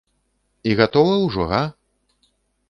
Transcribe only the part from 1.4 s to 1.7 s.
га?